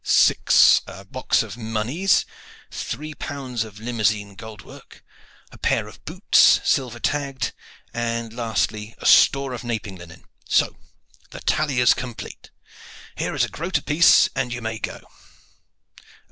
Six 0.03 0.81
a 0.87 1.05
box 1.05 1.43
of 1.43 1.55
monies, 1.57 2.25
three 2.71 3.13
pounds 3.13 3.63
of 3.63 3.79
Limousine 3.79 4.33
gold 4.33 4.63
work, 4.63 5.03
a 5.51 5.59
pair 5.59 5.87
of 5.87 6.03
boots, 6.05 6.59
silver 6.63 6.99
tagged, 6.99 7.53
and, 7.93 8.33
lastly, 8.35 8.95
a 8.97 9.05
store 9.05 9.53
of 9.53 9.61
naping 9.61 9.99
linen. 9.99 10.23
So, 10.49 10.75
the 11.29 11.41
tally 11.41 11.79
is 11.79 11.93
complete! 11.93 12.49
Here 13.15 13.35
is 13.35 13.43
a 13.43 13.47
groat 13.49 13.77
apiece, 13.77 14.27
and 14.35 14.51
you 14.51 14.59
may 14.59 14.79
go." 14.79 15.01